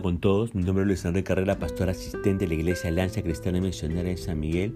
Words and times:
con 0.00 0.18
todos. 0.18 0.54
Mi 0.54 0.62
nombre 0.62 0.84
es 0.84 0.86
Luis 0.86 1.04
Enrique 1.04 1.24
Carrera, 1.24 1.58
pastor 1.58 1.90
asistente 1.90 2.44
de 2.44 2.48
la 2.48 2.54
Iglesia 2.54 2.88
Alianza 2.88 3.20
Cristiana 3.20 3.60
Misionera 3.60 4.08
en 4.08 4.16
San 4.16 4.40
Miguel, 4.40 4.74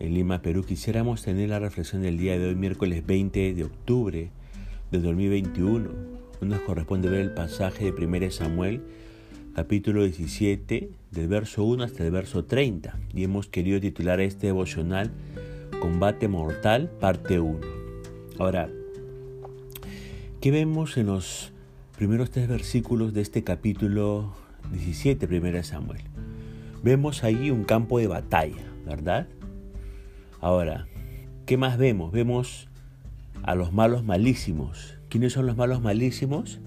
en 0.00 0.14
Lima, 0.14 0.40
Perú. 0.40 0.64
Quisiéramos 0.64 1.22
tener 1.22 1.50
la 1.50 1.58
reflexión 1.58 2.02
del 2.02 2.16
día 2.16 2.38
de 2.38 2.48
hoy, 2.48 2.54
miércoles 2.54 3.04
20 3.04 3.52
de 3.52 3.64
octubre 3.64 4.30
de 4.90 4.98
2021. 4.98 5.90
Nos 6.40 6.60
corresponde 6.60 7.10
ver 7.10 7.20
el 7.20 7.34
pasaje 7.34 7.92
de 7.92 8.06
1 8.06 8.30
Samuel, 8.30 8.82
capítulo 9.54 10.04
17, 10.04 10.88
del 11.10 11.28
verso 11.28 11.64
1 11.64 11.84
hasta 11.84 12.04
el 12.04 12.10
verso 12.10 12.44
30. 12.44 12.98
Y 13.12 13.24
hemos 13.24 13.48
querido 13.48 13.78
titular 13.78 14.20
este 14.20 14.46
devocional 14.46 15.10
Combate 15.80 16.28
Mortal, 16.28 16.90
parte 16.98 17.40
1. 17.40 17.60
Ahora, 18.38 18.70
¿qué 20.40 20.50
vemos 20.50 20.96
en 20.96 21.06
los 21.06 21.53
primeros 21.96 22.30
tres 22.30 22.48
versículos 22.48 23.14
de 23.14 23.20
este 23.22 23.44
capítulo 23.44 24.34
17, 24.72 25.26
1 25.26 25.62
Samuel. 25.62 26.00
Vemos 26.82 27.22
ahí 27.22 27.50
un 27.50 27.64
campo 27.64 27.98
de 27.98 28.08
batalla, 28.08 28.64
¿verdad? 28.84 29.28
Ahora, 30.40 30.88
¿qué 31.46 31.56
más 31.56 31.78
vemos? 31.78 32.10
Vemos 32.10 32.68
a 33.44 33.54
los 33.54 33.72
malos 33.72 34.02
malísimos. 34.02 34.98
¿Quiénes 35.08 35.34
son 35.34 35.46
los 35.46 35.56
malos 35.56 35.80
malísimos? 35.82 36.58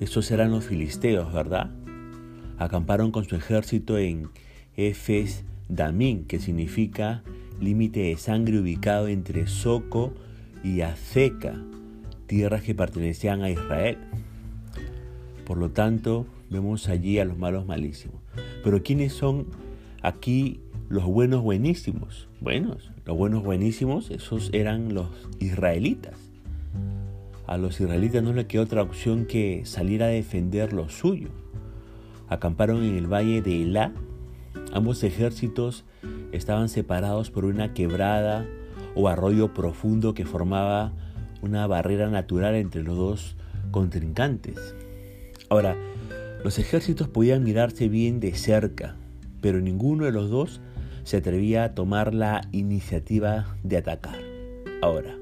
Estos 0.00 0.30
eran 0.30 0.52
los 0.52 0.64
filisteos, 0.64 1.32
¿verdad? 1.32 1.70
Acamparon 2.58 3.10
con 3.10 3.24
su 3.24 3.34
ejército 3.34 3.98
en 3.98 4.28
Efes 4.76 5.44
Damín, 5.68 6.24
que 6.26 6.38
significa 6.38 7.24
límite 7.60 8.00
de 8.00 8.16
sangre 8.16 8.60
ubicado 8.60 9.08
entre 9.08 9.48
Soco 9.48 10.12
y 10.62 10.82
Azeca, 10.82 11.56
tierras 12.26 12.62
que 12.62 12.74
pertenecían 12.74 13.42
a 13.42 13.50
Israel. 13.50 13.98
Por 15.44 15.58
lo 15.58 15.70
tanto, 15.70 16.26
vemos 16.50 16.88
allí 16.88 17.18
a 17.18 17.24
los 17.24 17.38
malos 17.38 17.66
malísimos. 17.66 18.20
Pero 18.62 18.82
¿quiénes 18.82 19.12
son 19.12 19.46
aquí 20.02 20.60
los 20.88 21.04
buenos 21.04 21.42
buenísimos? 21.42 22.28
Buenos, 22.40 22.90
los 23.04 23.16
buenos 23.16 23.42
buenísimos, 23.42 24.10
esos 24.10 24.50
eran 24.52 24.94
los 24.94 25.08
israelitas. 25.38 26.18
A 27.46 27.58
los 27.58 27.78
israelitas 27.80 28.22
no 28.22 28.32
les 28.32 28.46
quedó 28.46 28.62
otra 28.62 28.82
opción 28.82 29.26
que 29.26 29.66
salir 29.66 30.02
a 30.02 30.06
defender 30.06 30.72
lo 30.72 30.88
suyo. 30.88 31.28
Acamparon 32.28 32.82
en 32.82 32.96
el 32.96 33.06
valle 33.06 33.42
de 33.42 33.62
Elá. 33.62 33.92
Ambos 34.72 35.04
ejércitos 35.04 35.84
estaban 36.32 36.70
separados 36.70 37.30
por 37.30 37.44
una 37.44 37.74
quebrada 37.74 38.46
o 38.94 39.08
arroyo 39.08 39.52
profundo 39.52 40.14
que 40.14 40.24
formaba 40.24 40.92
una 41.44 41.66
barrera 41.66 42.08
natural 42.08 42.54
entre 42.54 42.82
los 42.82 42.96
dos 42.96 43.36
contrincantes. 43.70 44.74
Ahora, 45.50 45.76
los 46.42 46.58
ejércitos 46.58 47.08
podían 47.08 47.44
mirarse 47.44 47.88
bien 47.88 48.18
de 48.18 48.34
cerca, 48.34 48.96
pero 49.40 49.60
ninguno 49.60 50.06
de 50.06 50.12
los 50.12 50.30
dos 50.30 50.60
se 51.04 51.18
atrevía 51.18 51.64
a 51.64 51.74
tomar 51.74 52.14
la 52.14 52.48
iniciativa 52.52 53.56
de 53.62 53.76
atacar. 53.76 54.18
Ahora, 54.80 55.16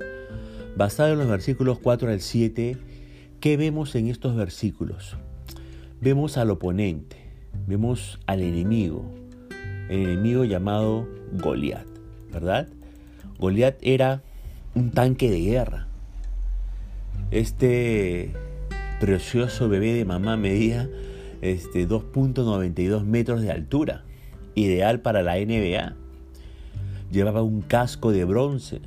basado 0.77 1.12
en 1.12 1.19
los 1.19 1.28
versículos 1.28 1.81
4 1.81 2.11
al 2.11 2.20
7, 2.20 2.77
¿qué 3.41 3.56
vemos 3.56 3.95
en 3.97 4.09
estos 4.09 4.37
versículos? 4.37 5.17
Vemos 6.00 6.39
al 6.39 6.50
oponente, 6.50 7.17
vemos 7.67 8.20
al 8.27 8.43
enemigo, 8.43 9.05
el 9.89 10.05
enemigo 10.05 10.45
llamado 10.45 11.09
Goliat, 11.33 11.87
¿verdad? 12.33 12.69
Goliat 13.39 13.77
era 13.83 14.23
un 14.75 14.93
tanque 14.93 15.31
de 15.31 15.41
guerra, 15.41 15.89
este 17.33 18.30
precioso 19.00 19.69
bebé 19.69 19.94
de 19.94 20.05
mamá 20.05 20.37
medía 20.37 20.88
este, 21.41 21.88
2.92 21.88 23.04
metros 23.04 23.41
de 23.41 23.50
altura, 23.50 24.04
ideal 24.54 25.00
para 25.00 25.22
la 25.22 25.37
NBA. 25.37 25.94
Llevaba 27.10 27.43
un 27.43 27.62
casco 27.62 28.12
de 28.12 28.25
bronce, 28.26 28.81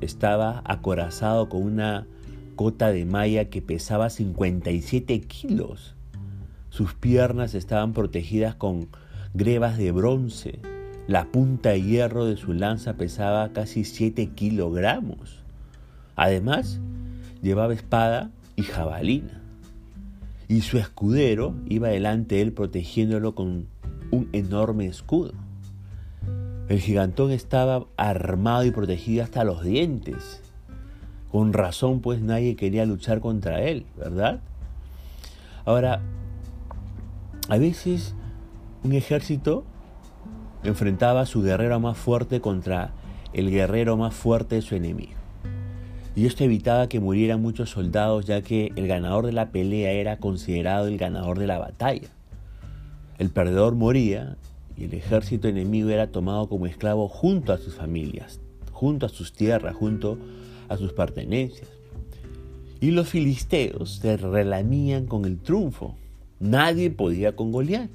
estaba 0.00 0.62
acorazado 0.64 1.48
con 1.48 1.62
una 1.62 2.06
cota 2.56 2.90
de 2.90 3.04
malla 3.04 3.46
que 3.46 3.62
pesaba 3.62 4.10
57 4.10 5.20
kilos. 5.20 5.94
Sus 6.70 6.94
piernas 6.94 7.54
estaban 7.54 7.92
protegidas 7.92 8.56
con 8.56 8.88
grebas 9.32 9.78
de 9.78 9.92
bronce. 9.92 10.58
La 11.06 11.26
punta 11.26 11.70
de 11.70 11.82
hierro 11.82 12.26
de 12.26 12.36
su 12.36 12.52
lanza 12.52 12.94
pesaba 12.94 13.52
casi 13.52 13.84
7 13.84 14.30
kilogramos. 14.34 15.42
Además, 16.16 16.80
llevaba 17.42 17.74
espada 17.74 18.30
y 18.56 18.62
jabalina. 18.62 19.42
Y 20.48 20.62
su 20.62 20.78
escudero 20.78 21.54
iba 21.66 21.88
delante 21.88 22.36
de 22.36 22.42
él 22.42 22.52
protegiéndolo 22.52 23.34
con 23.34 23.66
un 24.10 24.28
enorme 24.32 24.86
escudo. 24.86 25.32
El 26.68 26.78
gigantón 26.78 27.32
estaba 27.32 27.86
armado 27.96 28.64
y 28.64 28.70
protegido 28.70 29.24
hasta 29.24 29.44
los 29.44 29.62
dientes. 29.62 30.40
Con 31.30 31.52
razón, 31.52 32.00
pues 32.00 32.20
nadie 32.20 32.56
quería 32.56 32.86
luchar 32.86 33.20
contra 33.20 33.62
él, 33.62 33.86
¿verdad? 33.96 34.40
Ahora, 35.64 36.00
a 37.48 37.58
veces 37.58 38.14
un 38.84 38.92
ejército 38.92 39.64
enfrentaba 40.62 41.22
a 41.22 41.26
su 41.26 41.42
guerrero 41.42 41.80
más 41.80 41.96
fuerte 41.96 42.40
contra 42.40 42.92
el 43.32 43.50
guerrero 43.50 43.96
más 43.96 44.14
fuerte 44.14 44.56
de 44.56 44.62
su 44.62 44.74
enemigo 44.74 45.21
y 46.14 46.26
esto 46.26 46.44
evitaba 46.44 46.88
que 46.88 47.00
murieran 47.00 47.40
muchos 47.40 47.70
soldados 47.70 48.26
ya 48.26 48.42
que 48.42 48.72
el 48.76 48.86
ganador 48.86 49.26
de 49.26 49.32
la 49.32 49.50
pelea 49.50 49.92
era 49.92 50.18
considerado 50.18 50.86
el 50.86 50.98
ganador 50.98 51.38
de 51.38 51.46
la 51.46 51.58
batalla. 51.58 52.08
El 53.18 53.30
perdedor 53.30 53.74
moría 53.74 54.36
y 54.76 54.84
el 54.84 54.94
ejército 54.94 55.48
enemigo 55.48 55.88
era 55.88 56.08
tomado 56.08 56.48
como 56.48 56.66
esclavo 56.66 57.08
junto 57.08 57.52
a 57.52 57.58
sus 57.58 57.74
familias, 57.74 58.40
junto 58.72 59.06
a 59.06 59.08
sus 59.08 59.32
tierras, 59.32 59.74
junto 59.74 60.18
a 60.68 60.76
sus 60.76 60.92
pertenencias. 60.92 61.68
Y 62.80 62.90
los 62.90 63.08
filisteos 63.08 63.96
se 63.96 64.16
relamían 64.16 65.06
con 65.06 65.24
el 65.24 65.38
triunfo. 65.38 65.96
Nadie 66.40 66.90
podía 66.90 67.36
con 67.36 67.52
Goliat. 67.52 67.90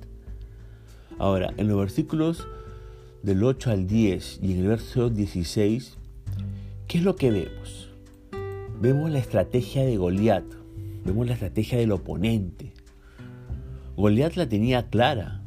Ahora, 1.20 1.54
en 1.58 1.68
los 1.68 1.78
versículos 1.78 2.48
del 3.22 3.44
8 3.44 3.72
al 3.72 3.86
10 3.86 4.40
y 4.42 4.54
en 4.54 4.60
el 4.60 4.68
verso 4.68 5.10
16, 5.10 5.98
¿qué 6.88 6.98
es 7.00 7.04
lo 7.04 7.16
que 7.16 7.32
vemos? 7.32 7.87
Vemos 8.80 9.10
la 9.10 9.20
estrategia 9.20 9.84
de 9.84 9.98
Goliat, 9.98 10.46
vemos 11.04 11.28
la 11.28 11.34
estrategia 11.34 11.80
del 11.80 11.92
oponente. 11.92 12.74
Goliat 13.96 14.36
la 14.36 14.48
tenía 14.48 14.90
clara. 14.90 15.42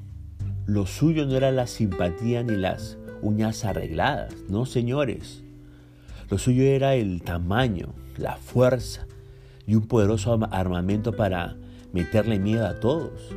Lo 0.67 0.87
suyo 0.87 1.27
no 1.27 1.37
era 1.37 1.51
la 1.53 1.67
simpatía 1.67 2.43
ni 2.43 2.57
las 2.57 2.99
uñas 3.23 3.65
arregladas, 3.65 4.35
no 4.49 4.67
señores. 4.67 5.43
Lo 6.29 6.39
suyo 6.39 6.63
era 6.65 6.95
el 6.95 7.23
tamaño, 7.23 7.95
la 8.17 8.37
fuerza 8.37 9.07
y 9.67 9.75
un 9.75 9.87
poderoso 9.87 10.39
armamento 10.51 11.15
para 11.15 11.57
meterle 11.93 12.39
miedo 12.39 12.67
a 12.67 12.81
todos. 12.81 13.35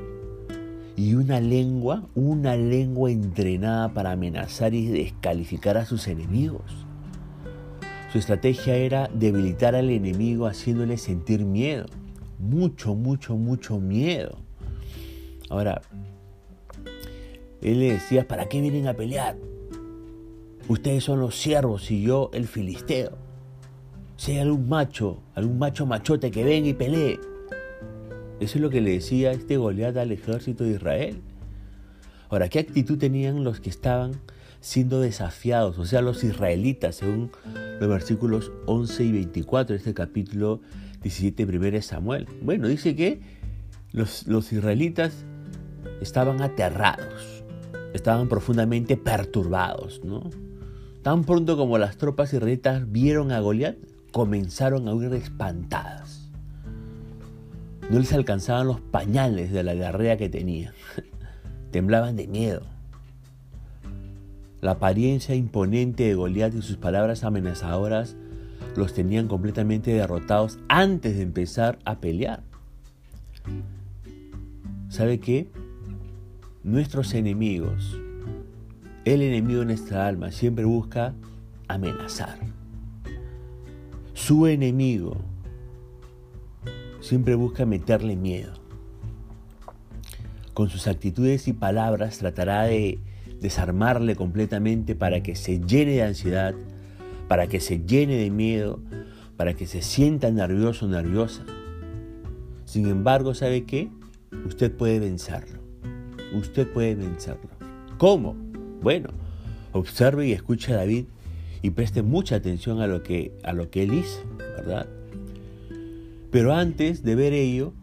Y 0.95 1.15
una 1.15 1.39
lengua, 1.39 2.07
una 2.13 2.55
lengua 2.55 3.11
entrenada 3.11 3.93
para 3.93 4.11
amenazar 4.11 4.73
y 4.75 4.87
descalificar 4.87 5.77
a 5.77 5.85
sus 5.85 6.07
enemigos. 6.07 6.82
Su 8.13 8.19
estrategia 8.19 8.75
era 8.75 9.09
debilitar 9.11 9.73
al 9.73 9.89
enemigo 9.89 10.45
haciéndole 10.45 10.99
sentir 10.99 11.45
miedo. 11.45 11.87
Mucho, 12.37 12.93
mucho, 12.93 13.37
mucho 13.37 13.79
miedo. 13.79 14.37
Ahora, 15.49 15.81
él 17.59 17.79
le 17.79 17.93
decía, 17.93 18.27
¿para 18.27 18.47
qué 18.47 18.61
vienen 18.61 18.87
a 18.87 18.93
pelear? 18.93 19.35
Ustedes 20.67 21.03
son 21.03 21.21
los 21.21 21.33
siervos 21.35 21.89
y 21.89 22.03
yo 22.03 22.29
el 22.33 22.45
filisteo. 22.47 23.17
Hay 24.27 24.37
algún 24.37 24.69
macho, 24.69 25.23
algún 25.33 25.57
macho 25.57 25.87
machote 25.87 26.29
que 26.29 26.43
venga 26.43 26.69
y 26.69 26.73
pelee. 26.75 27.19
Eso 28.39 28.59
es 28.59 28.61
lo 28.61 28.69
que 28.69 28.81
le 28.81 28.91
decía 28.91 29.31
este 29.31 29.57
Goliat 29.57 29.97
al 29.97 30.11
ejército 30.11 30.65
de 30.65 30.73
Israel. 30.73 31.19
Ahora, 32.29 32.47
¿qué 32.47 32.59
actitud 32.59 32.99
tenían 32.99 33.43
los 33.43 33.59
que 33.59 33.71
estaban 33.71 34.21
siendo 34.63 35.01
desafiados, 35.01 35.77
o 35.77 35.85
sea, 35.85 36.01
los 36.01 36.23
israelitas, 36.23 36.95
según 36.95 37.31
los 37.81 37.89
versículos 37.89 38.53
11 38.65 39.03
y 39.03 39.11
24 39.11 39.73
de 39.73 39.77
este 39.77 39.93
capítulo 39.93 40.61
17 41.01 41.45
de 41.45 41.81
Samuel. 41.81 42.27
Bueno, 42.41 42.69
dice 42.69 42.95
que 42.95 43.19
los, 43.91 44.25
los 44.25 44.53
israelitas 44.53 45.25
estaban 45.99 46.41
aterrados, 46.41 47.43
estaban 47.93 48.29
profundamente 48.29 48.95
perturbados, 48.95 50.01
¿no? 50.05 50.29
Tan 51.01 51.25
pronto 51.25 51.57
como 51.57 51.77
las 51.77 51.97
tropas 51.97 52.33
israelitas 52.33 52.89
vieron 52.89 53.33
a 53.33 53.41
Goliat, 53.41 53.75
comenzaron 54.13 54.87
a 54.87 54.93
huir 54.93 55.13
espantadas. 55.13 56.31
No 57.89 57.99
les 57.99 58.13
alcanzaban 58.13 58.67
los 58.67 58.79
pañales 58.79 59.51
de 59.51 59.63
la 59.63 59.73
guerrera 59.73 60.15
que 60.15 60.29
tenían. 60.29 60.73
Temblaban 61.71 62.15
de 62.15 62.27
miedo. 62.27 62.72
La 64.63 64.71
apariencia 64.71 65.35
imponente 65.35 66.03
de 66.03 66.15
Goliat 66.15 66.55
y 66.55 66.61
sus 66.61 66.77
palabras 66.77 67.25
amenazadoras 67.25 68.15
los 68.77 68.93
tenían 68.93 69.27
completamente 69.27 69.91
derrotados 69.91 70.57
antes 70.69 71.17
de 71.17 71.21
empezar 71.21 71.79
a 71.83 71.99
pelear. 71.99 72.43
¿sabe 74.87 75.19
qué? 75.19 75.49
Nuestros 76.63 77.13
enemigos, 77.13 77.99
el 79.03 79.21
enemigo 79.21 79.59
de 79.59 79.65
nuestra 79.65 80.07
alma, 80.07 80.31
siempre 80.31 80.63
busca 80.63 81.13
amenazar. 81.67 82.39
Su 84.13 84.47
enemigo 84.47 85.17
siempre 87.01 87.35
busca 87.35 87.65
meterle 87.65 88.15
miedo. 88.15 88.53
Con 90.53 90.69
sus 90.69 90.87
actitudes 90.87 91.49
y 91.49 91.53
palabras 91.53 92.19
tratará 92.19 92.63
de 92.63 93.01
desarmarle 93.43 94.15
completamente 94.15 94.95
para 94.95 95.21
que 95.21 95.35
se 95.35 95.59
llene 95.59 95.91
de 95.91 96.03
ansiedad, 96.03 96.55
para 97.27 97.47
que 97.47 97.59
se 97.59 97.83
llene 97.85 98.15
de 98.15 98.29
miedo, 98.29 98.79
para 99.35 99.53
que 99.53 99.67
se 99.67 99.81
sienta 99.81 100.31
nervioso 100.31 100.85
o 100.85 100.89
nerviosa. 100.89 101.43
Sin 102.63 102.87
embargo, 102.87 103.35
¿sabe 103.35 103.65
qué? 103.65 103.89
Usted 104.47 104.71
puede 104.71 104.99
vencerlo. 104.99 105.59
Usted 106.33 106.71
puede 106.71 106.95
vencerlo. 106.95 107.49
¿Cómo? 107.97 108.33
Bueno, 108.81 109.09
observe 109.73 110.25
y 110.25 110.31
escuche 110.31 110.73
a 110.73 110.77
David 110.77 111.05
y 111.61 111.71
preste 111.71 112.01
mucha 112.01 112.37
atención 112.37 112.79
a 112.79 112.87
lo 112.87 113.03
que, 113.03 113.33
a 113.43 113.51
lo 113.51 113.69
que 113.69 113.83
él 113.83 113.93
hizo, 113.93 114.23
¿verdad? 114.37 114.87
Pero 116.31 116.53
antes 116.53 117.03
de 117.03 117.15
ver 117.15 117.33
ello, 117.33 117.73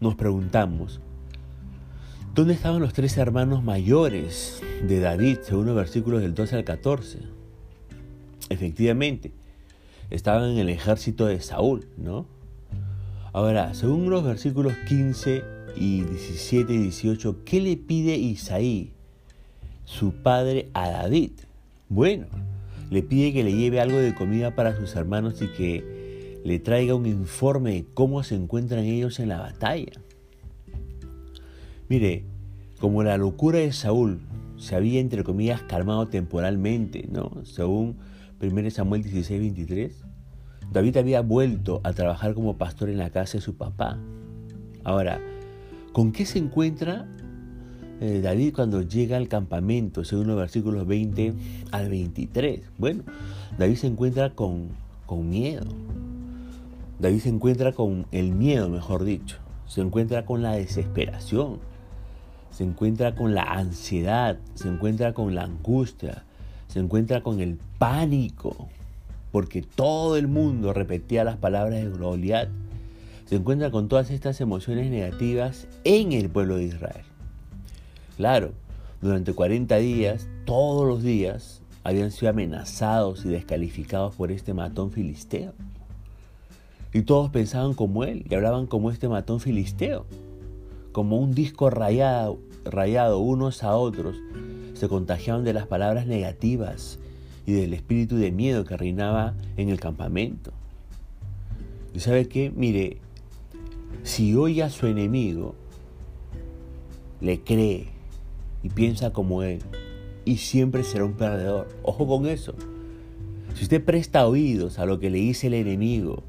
nos 0.00 0.14
preguntamos, 0.14 1.00
¿dónde 2.34 2.54
estaban 2.54 2.80
los 2.80 2.92
tres 2.92 3.16
hermanos 3.16 3.62
mayores 3.62 4.62
de 4.86 5.00
David, 5.00 5.38
según 5.42 5.66
los 5.66 5.76
versículos 5.76 6.22
del 6.22 6.34
12 6.34 6.56
al 6.56 6.64
14? 6.64 7.18
Efectivamente, 8.48 9.32
estaban 10.10 10.50
en 10.50 10.58
el 10.58 10.68
ejército 10.68 11.26
de 11.26 11.40
Saúl, 11.40 11.86
¿no? 11.96 12.26
Ahora, 13.32 13.74
según 13.74 14.10
los 14.10 14.24
versículos 14.24 14.74
15 14.88 15.44
y 15.76 16.02
17 16.02 16.72
y 16.72 16.78
18, 16.78 17.44
¿qué 17.44 17.60
le 17.60 17.76
pide 17.76 18.16
Isaí, 18.16 18.92
su 19.84 20.12
padre, 20.12 20.68
a 20.74 20.90
David? 20.90 21.32
Bueno, 21.88 22.26
le 22.90 23.02
pide 23.02 23.32
que 23.32 23.44
le 23.44 23.54
lleve 23.54 23.80
algo 23.80 23.98
de 23.98 24.14
comida 24.14 24.54
para 24.54 24.76
sus 24.76 24.96
hermanos 24.96 25.40
y 25.42 25.48
que 25.48 26.40
le 26.44 26.58
traiga 26.58 26.94
un 26.94 27.06
informe 27.06 27.74
de 27.74 27.84
cómo 27.94 28.22
se 28.22 28.34
encuentran 28.34 28.84
ellos 28.84 29.20
en 29.20 29.28
la 29.28 29.38
batalla. 29.38 29.92
Mire, 31.90 32.22
como 32.78 33.02
la 33.02 33.18
locura 33.18 33.58
de 33.58 33.72
Saúl 33.72 34.20
se 34.56 34.76
había, 34.76 35.00
entre 35.00 35.24
comillas, 35.24 35.62
calmado 35.62 36.06
temporalmente, 36.06 37.08
¿no? 37.10 37.44
Según 37.44 37.96
1 38.40 38.70
Samuel 38.70 39.02
16, 39.02 39.40
23, 39.40 40.04
David 40.72 40.98
había 40.98 41.20
vuelto 41.20 41.80
a 41.82 41.92
trabajar 41.92 42.34
como 42.34 42.56
pastor 42.56 42.90
en 42.90 42.98
la 42.98 43.10
casa 43.10 43.38
de 43.38 43.40
su 43.42 43.56
papá. 43.56 43.98
Ahora, 44.84 45.20
¿con 45.92 46.12
qué 46.12 46.26
se 46.26 46.38
encuentra 46.38 47.08
eh, 48.00 48.20
David 48.22 48.54
cuando 48.54 48.82
llega 48.82 49.16
al 49.16 49.26
campamento, 49.26 50.04
según 50.04 50.28
los 50.28 50.36
versículos 50.36 50.86
20 50.86 51.34
al 51.72 51.88
23? 51.88 52.60
Bueno, 52.78 53.02
David 53.58 53.74
se 53.74 53.88
encuentra 53.88 54.30
con, 54.36 54.68
con 55.06 55.28
miedo. 55.28 55.66
David 57.00 57.18
se 57.18 57.30
encuentra 57.30 57.72
con 57.72 58.06
el 58.12 58.30
miedo, 58.30 58.68
mejor 58.68 59.02
dicho. 59.02 59.38
Se 59.66 59.80
encuentra 59.80 60.24
con 60.24 60.40
la 60.40 60.52
desesperación. 60.52 61.68
Se 62.50 62.64
encuentra 62.64 63.14
con 63.14 63.34
la 63.34 63.42
ansiedad. 63.42 64.38
Se 64.54 64.68
encuentra 64.68 65.14
con 65.14 65.34
la 65.34 65.44
angustia 65.44 66.24
se 66.70 66.78
encuentra 66.78 67.20
con 67.20 67.40
el 67.40 67.58
pánico, 67.78 68.68
porque 69.32 69.60
todo 69.60 70.16
el 70.16 70.28
mundo 70.28 70.72
repetía 70.72 71.24
las 71.24 71.36
palabras 71.36 71.82
de 71.82 71.88
Goliat. 71.88 72.48
Se 73.24 73.36
encuentra 73.36 73.72
con 73.72 73.88
todas 73.88 74.10
estas 74.10 74.40
emociones 74.40 74.88
negativas 74.88 75.66
en 75.82 76.12
el 76.12 76.30
pueblo 76.30 76.56
de 76.56 76.64
Israel. 76.64 77.04
Claro, 78.16 78.52
durante 79.02 79.32
40 79.32 79.76
días, 79.78 80.28
todos 80.44 80.86
los 80.86 81.02
días, 81.02 81.60
habían 81.82 82.12
sido 82.12 82.30
amenazados 82.30 83.24
y 83.24 83.28
descalificados 83.28 84.14
por 84.14 84.30
este 84.30 84.54
matón 84.54 84.92
filisteo. 84.92 85.54
Y 86.92 87.02
todos 87.02 87.30
pensaban 87.30 87.74
como 87.74 88.04
él 88.04 88.26
y 88.30 88.34
hablaban 88.34 88.66
como 88.66 88.92
este 88.92 89.08
matón 89.08 89.40
filisteo, 89.40 90.06
como 90.92 91.18
un 91.18 91.34
disco 91.34 91.70
rayado, 91.70 92.38
rayado 92.64 93.18
unos 93.18 93.62
a 93.62 93.76
otros, 93.76 94.16
se 94.74 94.88
contagiaban 94.88 95.44
de 95.44 95.52
las 95.52 95.66
palabras 95.66 96.06
negativas 96.06 96.98
y 97.46 97.52
del 97.52 97.74
espíritu 97.74 98.16
de 98.16 98.32
miedo 98.32 98.64
que 98.64 98.76
reinaba 98.76 99.34
en 99.56 99.68
el 99.68 99.80
campamento. 99.80 100.52
¿Y 101.94 102.00
sabe 102.00 102.28
qué? 102.28 102.50
Mire, 102.50 102.98
si 104.02 104.34
oye 104.34 104.62
a 104.62 104.70
su 104.70 104.86
enemigo, 104.86 105.54
le 107.20 107.40
cree 107.40 107.88
y 108.62 108.68
piensa 108.70 109.12
como 109.12 109.42
él, 109.42 109.60
y 110.24 110.38
siempre 110.38 110.84
será 110.84 111.04
un 111.04 111.14
perdedor. 111.14 111.68
Ojo 111.82 112.06
con 112.06 112.26
eso. 112.26 112.54
Si 113.54 113.64
usted 113.64 113.84
presta 113.84 114.26
oídos 114.26 114.78
a 114.78 114.86
lo 114.86 114.98
que 115.00 115.10
le 115.10 115.18
dice 115.18 115.48
el 115.48 115.54
enemigo, 115.54 116.22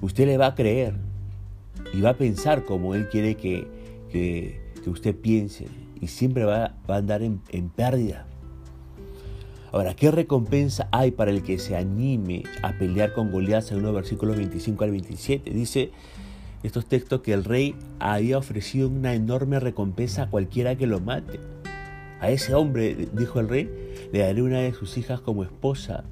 usted 0.00 0.26
le 0.26 0.38
va 0.38 0.48
a 0.48 0.54
creer 0.54 0.94
y 1.92 2.00
va 2.00 2.10
a 2.10 2.16
pensar 2.16 2.64
como 2.64 2.94
él 2.94 3.08
quiere 3.08 3.36
que, 3.36 3.66
que, 4.10 4.60
usted 4.86 5.16
piense 5.16 5.66
y 6.00 6.06
siempre 6.06 6.44
va, 6.44 6.76
a 6.86 6.94
andar 6.94 7.22
en, 7.22 7.40
pérdida. 7.74 8.26
Ahora, 9.72 9.94
¿qué 9.94 10.12
recompensa 10.12 10.88
hay 10.92 11.10
para 11.10 11.32
el 11.32 11.42
que 11.42 11.58
se 11.58 11.76
anime 11.76 12.44
a 12.62 12.72
pelear 12.72 13.12
con 13.12 13.32
Goliat 13.32 13.64
según 13.64 13.82
los 13.82 13.94
versículos 13.94 14.36
25 14.36 14.84
al 14.84 14.90
27? 14.92 15.50
Dice 15.50 15.90
estos 16.62 16.86
textos 16.86 17.20
que 17.20 17.32
el 17.32 17.44
rey 17.44 17.74
había 17.98 18.38
ofrecido 18.38 18.88
una 18.88 19.14
enorme 19.14 19.60
recompensa 19.60 20.22
a 20.22 20.30
cualquiera 20.30 20.76
que 20.76 20.86
lo 20.86 21.00
mate. 21.00 21.40
A 22.20 22.30
ese 22.30 22.54
hombre, 22.54 23.08
dijo 23.12 23.40
el 23.40 23.48
rey, 23.48 23.70
le 24.12 24.20
daré 24.20 24.40
una 24.40 24.60
de 24.60 24.72
sus 24.72 24.96
hijas 24.96 25.20
como 25.20 25.42
esposa, 25.42 26.04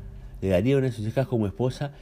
le 0.42 0.48
daría 0.48 0.76
una 0.76 0.86
de 0.86 0.92
sus 0.92 1.06
hijas 1.06 1.26
como 1.26 1.46
esposa 1.46 1.92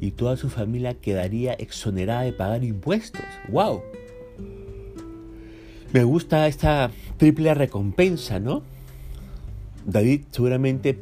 y 0.00 0.12
toda 0.12 0.36
su 0.36 0.48
familia 0.48 0.94
quedaría 0.94 1.54
exonerada 1.54 2.22
de 2.22 2.32
pagar 2.32 2.64
impuestos. 2.64 3.24
¡Wow! 3.48 3.82
Me 5.92 6.04
gusta 6.04 6.46
esta 6.46 6.90
triple 7.16 7.54
recompensa, 7.54 8.38
¿no? 8.38 8.62
David 9.86 10.22
seguramente 10.30 10.98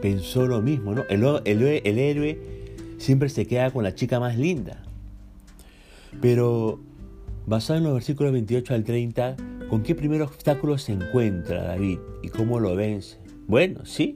pensó 0.00 0.46
lo 0.46 0.62
mismo, 0.62 0.94
¿no? 0.94 1.04
El, 1.10 1.24
el, 1.44 1.98
héroe 1.98 2.38
siempre 2.96 3.28
se 3.28 3.46
queda 3.46 3.70
con 3.70 3.84
la 3.84 3.94
chica 3.94 4.18
más 4.18 4.38
linda. 4.38 4.82
Pero 6.22 6.80
basado 7.46 7.78
en 7.78 7.84
los 7.84 7.94
versículos 7.94 8.32
28 8.32 8.74
al 8.74 8.84
30, 8.84 9.36
¿con 9.68 9.82
qué 9.82 9.94
primer 9.94 10.22
obstáculo 10.22 10.78
se 10.78 10.92
encuentra 10.92 11.64
David 11.64 11.98
y 12.22 12.28
cómo 12.28 12.60
lo 12.60 12.74
vence? 12.74 13.18
Bueno, 13.46 13.84
sí. 13.84 14.14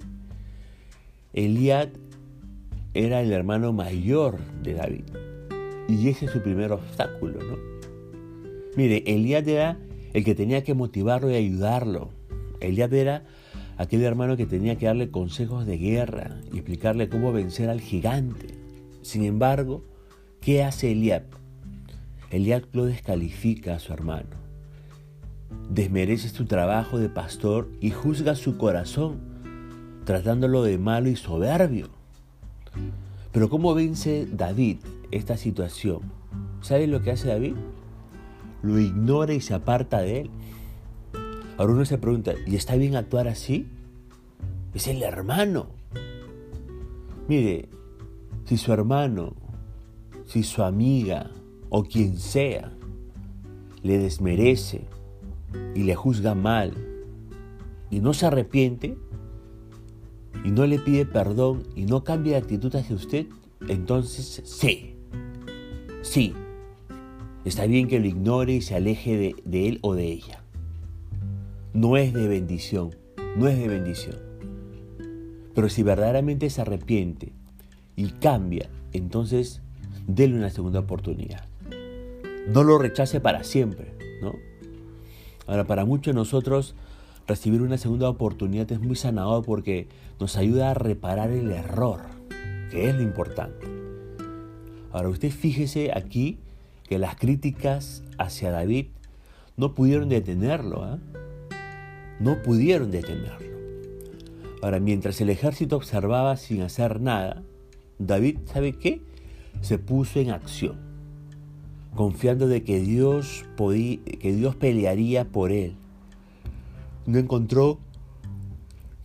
Eliad 1.35 1.89
era 2.95 3.21
el 3.21 3.33
hermano 3.33 3.73
mayor 3.73 4.39
de 4.63 4.75
David. 4.75 5.05
Y 5.89 6.09
ese 6.09 6.27
es 6.27 6.33
su 6.33 6.43
primer 6.43 6.73
obstáculo, 6.73 7.39
¿no? 7.43 7.57
Mire, 8.77 9.03
Eliad 9.07 9.47
era 9.49 9.79
el 10.13 10.25
que 10.25 10.35
tenía 10.35 10.63
que 10.63 10.75
motivarlo 10.75 11.31
y 11.31 11.35
ayudarlo. 11.35 12.11
Eliab 12.61 12.95
era 12.95 13.25
aquel 13.77 14.03
hermano 14.03 14.37
que 14.37 14.47
tenía 14.47 14.77
que 14.77 14.87
darle 14.87 15.11
consejos 15.11 15.67
de 15.67 15.79
guerra 15.79 16.41
y 16.53 16.57
explicarle 16.57 17.09
cómo 17.09 17.33
vencer 17.33 17.69
al 17.69 17.81
gigante. 17.81 18.49
Sin 19.03 19.25
embargo, 19.25 19.85
¿qué 20.41 20.63
hace 20.63 20.93
Eliab? 20.93 21.25
Eliab 22.31 22.65
lo 22.73 22.87
descalifica 22.87 23.75
a 23.75 23.79
su 23.79 23.93
hermano. 23.93 24.43
Desmerece 25.69 26.29
su 26.29 26.47
trabajo 26.47 26.99
de 26.99 27.09
pastor 27.09 27.69
y 27.81 27.91
juzga 27.91 28.35
su 28.35 28.57
corazón, 28.57 29.21
tratándolo 30.05 30.63
de 30.63 30.79
malo 30.79 31.09
y 31.09 31.17
soberbio. 31.17 32.02
Pero 33.33 33.49
¿cómo 33.49 33.75
vence 33.75 34.27
David 34.31 34.79
esta 35.11 35.37
situación? 35.37 36.01
¿Sabe 36.61 36.87
lo 36.87 37.03
que 37.03 37.11
hace 37.11 37.29
David? 37.29 37.55
lo 38.63 38.79
ignora 38.79 39.35
y 39.35 39.41
se 39.41 39.55
aparta 39.55 40.01
de 40.01 40.23
él. 40.23 40.31
Ahora 41.59 41.75
uno 41.75 41.85
se 41.85 41.99
pregunta, 41.99 42.33
¿y 42.47 42.57
está 42.57 42.77
bien 42.77 42.97
actuar 42.97 43.29
así? 43.29 43.67
Es 44.73 44.87
el 44.87 45.03
hermano. 45.03 45.67
Mire, 47.29 47.69
si 48.45 48.57
su 48.57 48.73
hermano, 48.73 49.35
si 50.27 50.43
su 50.43 50.63
amiga 50.63 51.31
o 51.69 51.85
quien 51.85 52.19
sea 52.19 52.73
le 53.83 53.99
desmerece 53.99 54.85
y 55.75 55.83
le 55.83 55.95
juzga 55.95 56.35
mal 56.35 56.73
y 57.91 58.01
no 58.01 58.15
se 58.15 58.27
arrepiente 58.27 58.97
y 60.45 60.51
no 60.51 60.67
le 60.67 60.79
pide 60.79 61.07
perdón 61.07 61.63
y 61.77 61.85
no 61.85 62.05
cambia 62.05 62.33
de 62.33 62.39
actitud 62.39 62.75
hacia 62.75 62.97
usted, 62.97 63.27
entonces 63.69 64.43
sí, 64.45 64.97
sí, 66.03 66.35
Está 67.45 67.67
bien 67.67 67.89
que 67.89 67.99
lo 67.99 68.07
ignore 68.07 68.55
y 68.55 68.61
se 68.61 68.77
aleje 68.77 69.35
de, 69.45 69.69
él 69.69 69.81
o 69.83 69.95
de 69.95 70.07
ella. 70.07 70.45
No 71.75 71.97
es 71.97 72.13
de 72.13 72.29
bendición, 72.29 72.95
no 73.37 73.49
es 73.49 73.59
de 73.59 73.67
bendición. 73.67 74.17
Pero 75.53 75.69
si 75.69 75.83
verdaderamente 75.83 76.49
se 76.51 76.61
arrepiente 76.61 77.33
y 77.97 78.11
cambia, 78.11 78.71
entonces 78.93 79.61
déle 80.07 80.37
una 80.37 80.51
segunda 80.51 80.81
oportunidad. 80.81 81.49
No 82.47 82.63
lo 82.63 82.79
rechace 82.79 83.21
para 83.21 83.43
siempre, 83.43 83.93
¿no? 84.23 84.35
Ahora, 85.49 85.67
para 85.67 85.85
muchos 85.85 86.15
de 86.15 86.19
nosotros, 86.21 86.77
recibir 87.27 87.63
una 87.63 87.79
segunda 87.79 88.09
oportunidad 88.09 88.71
es 88.73 88.81
muy 88.81 88.97
sanador 88.97 89.45
porque 89.45 89.89
nos 90.21 90.37
ayuda 90.37 90.71
a 90.71 90.75
reparar 90.75 91.31
el 91.31 91.51
error, 91.51 92.01
que 92.71 92.89
es 92.89 92.95
lo 92.95 93.03
importante. 93.03 93.67
Ahora, 94.93 95.09
usted 95.09 95.31
fíjese 95.31 95.93
aquí 95.95 96.39
que 96.89 96.99
las 96.99 97.17
críticas 97.17 98.03
hacia 98.19 98.51
David 98.51 98.87
no 99.57 99.75
pudieron 99.75 100.09
detenerlo, 100.09 100.85
¿ah? 100.85 100.99
no 102.21 102.43
pudieron 102.43 102.91
detenerlo. 102.91 103.53
Ahora, 104.63 104.79
mientras 104.79 105.21
el 105.21 105.31
ejército 105.31 105.77
observaba 105.77 106.37
sin 106.37 106.63
hacer 106.63 107.01
nada, 107.01 107.43
David, 107.99 108.39
¿sabe 108.47 108.75
qué? 108.75 109.01
Se 109.61 109.79
puso 109.79 110.21
en 110.21 110.31
acción, 110.31 110.77
confiando 111.95 112.47
de 112.47 112.63
que 112.63 112.81
Dios, 112.81 113.45
podía, 113.57 113.99
que 114.21 114.33
Dios 114.33 114.55
pelearía 114.55 115.25
por 115.25 115.51
él. 115.51 115.75
No 117.07 117.19
encontró 117.19 117.79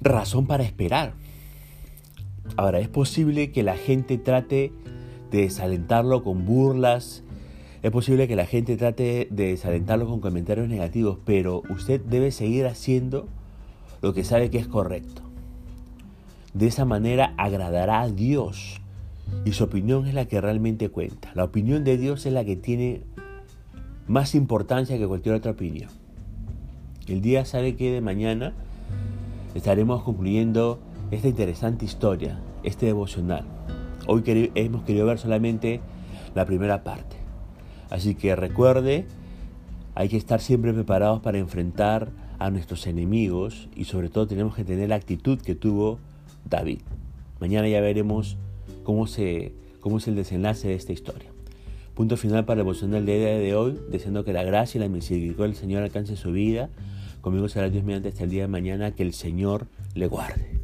razón 0.01 0.47
para 0.47 0.63
esperar. 0.63 1.13
Ahora, 2.55 2.79
es 2.79 2.87
posible 2.87 3.51
que 3.51 3.63
la 3.63 3.75
gente 3.75 4.17
trate 4.17 4.71
de 5.31 5.41
desalentarlo 5.41 6.23
con 6.23 6.45
burlas, 6.45 7.23
es 7.83 7.91
posible 7.91 8.27
que 8.27 8.35
la 8.35 8.45
gente 8.45 8.75
trate 8.75 9.27
de 9.29 9.47
desalentarlo 9.47 10.07
con 10.07 10.19
comentarios 10.19 10.67
negativos, 10.67 11.19
pero 11.25 11.61
usted 11.69 12.01
debe 12.01 12.31
seguir 12.31 12.65
haciendo 12.65 13.27
lo 14.01 14.13
que 14.13 14.23
sabe 14.23 14.49
que 14.49 14.57
es 14.57 14.67
correcto. 14.67 15.21
De 16.53 16.67
esa 16.67 16.85
manera 16.85 17.33
agradará 17.37 18.01
a 18.01 18.09
Dios 18.09 18.81
y 19.45 19.51
su 19.51 19.65
opinión 19.65 20.07
es 20.07 20.13
la 20.13 20.25
que 20.25 20.41
realmente 20.41 20.89
cuenta. 20.89 21.31
La 21.35 21.43
opinión 21.43 21.83
de 21.83 21.97
Dios 21.97 22.25
es 22.25 22.33
la 22.33 22.45
que 22.45 22.55
tiene 22.55 23.01
más 24.07 24.33
importancia 24.33 24.97
que 24.97 25.07
cualquier 25.07 25.35
otra 25.35 25.51
opinión. 25.51 25.89
El 27.07 27.21
día 27.21 27.45
sabe 27.45 27.77
que 27.77 27.89
de 27.89 28.01
mañana 28.01 28.51
estaremos 29.55 30.03
concluyendo 30.03 30.79
esta 31.09 31.29
interesante 31.29 31.85
historia, 31.85 32.41
este 32.63 32.87
devocional. 32.87 33.45
Hoy 34.07 34.51
hemos 34.55 34.83
querido 34.83 35.05
ver 35.05 35.17
solamente 35.17 35.79
la 36.35 36.45
primera 36.45 36.83
parte. 36.83 37.15
Así 37.89 38.15
que 38.15 38.35
recuerde, 38.35 39.05
hay 39.95 40.09
que 40.09 40.17
estar 40.17 40.41
siempre 40.41 40.73
preparados 40.73 41.21
para 41.21 41.37
enfrentar 41.37 42.09
a 42.39 42.51
nuestros 42.51 42.85
enemigos 42.87 43.69
y 43.73 43.85
sobre 43.85 44.09
todo 44.09 44.27
tenemos 44.27 44.53
que 44.53 44.65
tener 44.65 44.89
la 44.89 44.95
actitud 44.95 45.39
que 45.39 45.55
tuvo 45.55 45.99
David. 46.43 46.81
Mañana 47.39 47.69
ya 47.69 47.79
veremos 47.79 48.35
cómo, 48.83 49.07
se, 49.07 49.53
cómo 49.79 49.99
es 49.99 50.09
el 50.09 50.15
desenlace 50.15 50.67
de 50.67 50.73
esta 50.75 50.91
historia. 50.91 51.36
Punto 51.97 52.15
final 52.15 52.45
para 52.45 52.61
el 52.61 52.91
del 52.91 53.07
día 53.07 53.39
de 53.39 53.55
hoy, 53.55 53.79
deseando 53.89 54.23
que 54.23 54.31
la 54.31 54.43
gracia 54.43 54.77
y 54.77 54.81
la 54.81 54.87
misericordia 54.87 55.47
del 55.47 55.55
Señor 55.55 55.81
alcance 55.81 56.15
su 56.15 56.31
vida. 56.31 56.69
Conmigo 57.21 57.49
será 57.49 57.71
Dios 57.71 57.83
mediante 57.83 58.09
hasta 58.09 58.23
el 58.23 58.29
día 58.29 58.43
de 58.43 58.47
mañana, 58.47 58.91
que 58.91 59.01
el 59.01 59.13
Señor 59.13 59.65
le 59.95 60.05
guarde. 60.05 60.56